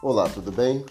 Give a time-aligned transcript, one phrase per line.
[0.00, 0.86] Olá, tudo bem?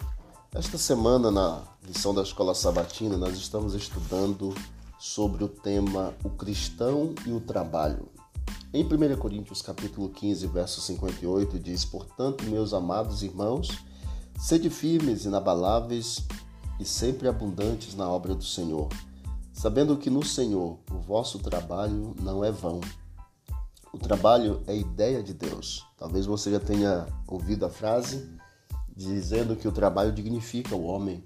[0.53, 4.53] Esta semana, na lição da Escola Sabatina, nós estamos estudando
[4.99, 8.09] sobre o tema O Cristão e o Trabalho.
[8.73, 13.69] Em 1 Coríntios capítulo 15, verso 58, diz, Portanto, meus amados irmãos,
[14.37, 16.27] sede firmes, inabaláveis
[16.77, 18.89] e sempre abundantes na obra do Senhor,
[19.53, 22.81] sabendo que no Senhor o vosso trabalho não é vão.
[23.93, 25.85] O trabalho é ideia de Deus.
[25.97, 28.27] Talvez você já tenha ouvido a frase
[28.97, 31.23] dizendo que o trabalho dignifica o homem.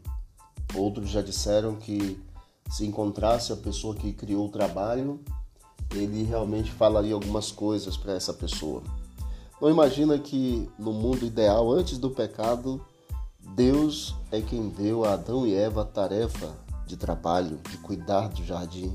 [0.75, 2.21] Outros já disseram que
[2.69, 5.21] se encontrasse a pessoa que criou o trabalho,
[5.93, 8.83] ele realmente falaria algumas coisas para essa pessoa.
[9.61, 12.85] Não imagina que no mundo ideal, antes do pecado,
[13.55, 16.53] Deus é quem deu a Adão e Eva a tarefa
[16.85, 18.93] de trabalho, de cuidar do jardim.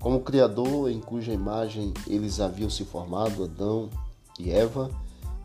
[0.00, 3.88] Como Criador, em cuja imagem eles haviam se formado, Adão
[4.38, 4.90] e Eva,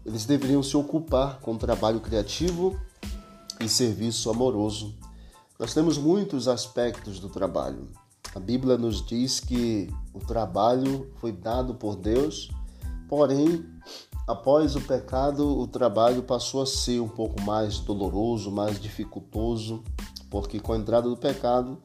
[0.05, 2.79] eles deveriam se ocupar com trabalho criativo
[3.59, 4.93] e serviço amoroso.
[5.57, 7.89] Nós temos muitos aspectos do trabalho.
[8.35, 12.51] A Bíblia nos diz que o trabalho foi dado por Deus,
[13.07, 13.65] porém,
[14.27, 19.83] após o pecado, o trabalho passou a ser um pouco mais doloroso, mais dificultoso,
[20.29, 21.77] porque com a entrada do pecado,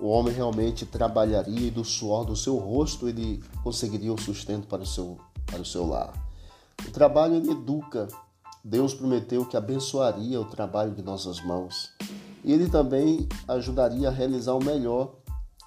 [0.00, 4.82] o homem realmente trabalharia e do suor do seu rosto ele conseguiria o sustento para
[4.82, 6.31] o seu, para o seu lar.
[6.86, 8.08] O trabalho ele educa.
[8.64, 11.90] Deus prometeu que abençoaria o trabalho de nossas mãos.
[12.44, 15.14] E ele também ajudaria a realizar o melhor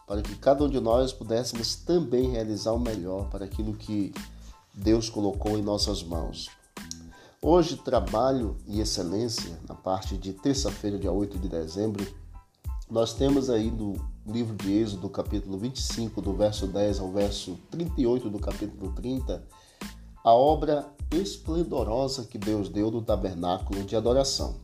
[0.08, 4.14] para que cada um de nós pudéssemos também realizar o melhor para aquilo que
[4.74, 6.50] Deus colocou em nossas mãos.
[7.42, 12.06] Hoje, trabalho e excelência, na parte de terça-feira, dia 8 de dezembro,
[12.90, 18.30] nós temos aí no livro de Êxodo, capítulo 25, do verso 10 ao verso 38
[18.30, 19.44] do capítulo 30,
[20.26, 24.56] a obra esplendorosa que Deus deu no tabernáculo de adoração.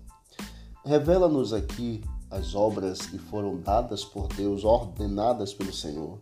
[0.84, 6.18] Revela-nos aqui as obras que foram dadas por Deus, ordenadas pelo Senhor,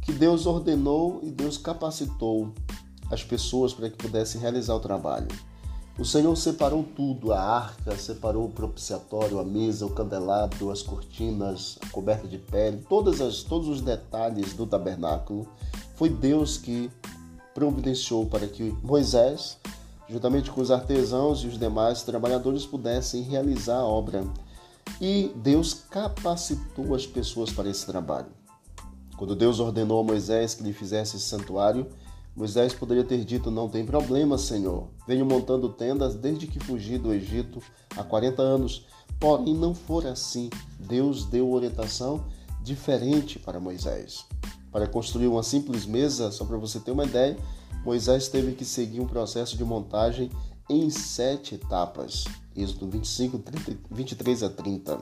[0.00, 2.52] que Deus ordenou e Deus capacitou
[3.10, 5.26] as pessoas para que pudessem realizar o trabalho.
[5.98, 11.80] O Senhor separou tudo, a arca, separou o propiciatório, a mesa, o candelabro, as cortinas,
[11.82, 15.48] a coberta de pele, todas as, todos os detalhes do tabernáculo.
[15.96, 16.88] Foi Deus que
[17.58, 19.58] providenciou para que Moisés,
[20.08, 24.24] juntamente com os artesãos e os demais trabalhadores, pudessem realizar a obra.
[25.00, 28.28] E Deus capacitou as pessoas para esse trabalho.
[29.16, 31.88] Quando Deus ordenou a Moisés que lhe fizesse esse santuário,
[32.36, 34.86] Moisés poderia ter dito: Não tem problema, Senhor.
[35.04, 37.60] Venho montando tendas desde que fugi do Egito
[37.96, 38.86] há 40 anos.
[39.18, 40.48] Porém, não for assim.
[40.78, 42.24] Deus deu orientação
[42.62, 44.24] diferente para Moisés.
[44.70, 47.36] Para construir uma simples mesa, só para você ter uma ideia,
[47.84, 50.30] Moisés teve que seguir um processo de montagem
[50.68, 52.24] em sete etapas.
[52.54, 54.98] Êxodo 25, 30, 23 a 30.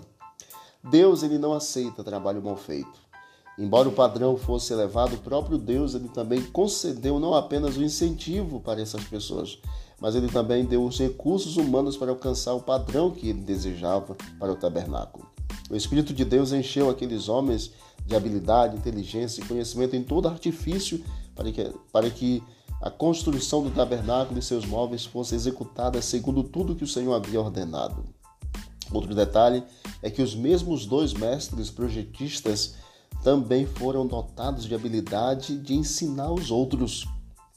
[0.88, 3.06] Deus ele não aceita trabalho mal feito.
[3.58, 8.60] Embora o padrão fosse elevado, o próprio Deus ele também concedeu não apenas o incentivo
[8.60, 9.58] para essas pessoas,
[9.98, 14.52] mas ele também deu os recursos humanos para alcançar o padrão que ele desejava para
[14.52, 15.26] o tabernáculo.
[15.70, 17.72] O Espírito de Deus encheu aqueles homens
[18.06, 21.02] de habilidade, inteligência e conhecimento em todo artifício
[21.34, 22.42] para que, para que
[22.80, 27.40] a construção do tabernáculo e seus móveis fosse executada segundo tudo que o Senhor havia
[27.40, 28.04] ordenado.
[28.92, 29.64] Outro detalhe
[30.02, 32.74] é que os mesmos dois mestres projetistas
[33.22, 37.06] também foram dotados de habilidade de ensinar os outros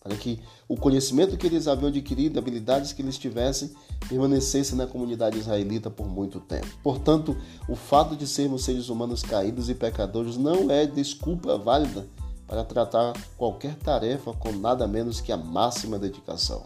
[0.01, 3.71] para que o conhecimento que eles haviam adquirido, habilidades que eles tivessem,
[4.07, 6.67] permanecesse na comunidade israelita por muito tempo.
[6.81, 7.35] Portanto,
[7.67, 12.07] o fato de sermos seres humanos caídos e pecadores não é desculpa válida
[12.47, 16.63] para tratar qualquer tarefa com nada menos que a máxima dedicação.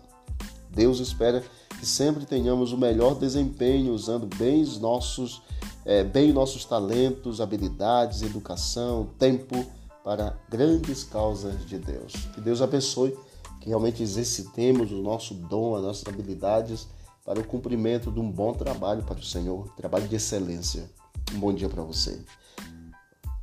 [0.70, 1.44] Deus espera
[1.80, 5.42] que sempre tenhamos o melhor desempenho usando bem os nossos,
[5.86, 9.66] é, bem nossos talentos, habilidades, educação, tempo
[10.04, 12.14] para grandes causas de Deus.
[12.34, 13.18] Que Deus abençoe,
[13.62, 16.88] que realmente exercitemos o nosso dom, as nossas habilidades
[17.26, 20.90] para o cumprimento de um bom trabalho para o Senhor, trabalho de excelência.
[21.34, 22.22] Um bom dia para você.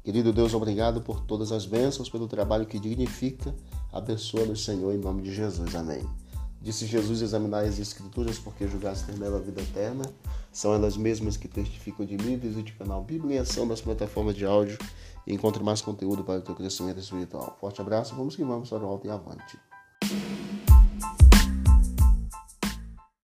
[0.05, 3.55] Querido Deus, obrigado por todas as bênçãos, pelo trabalho que dignifica.
[3.93, 5.75] Abençoa-nos, Senhor, em nome de Jesus.
[5.75, 6.07] Amém.
[6.61, 10.05] Disse Jesus: examinar as Escrituras, porque julgaste ter nela a vida eterna.
[10.53, 12.37] São elas mesmas que testificam de mim.
[12.37, 14.79] Visite o canal Bíblia em Ação nas plataformas de áudio
[15.27, 17.57] e encontre mais conteúdo para o teu crescimento espiritual.
[17.61, 19.59] Forte abraço, vamos que vamos para o alto e avante.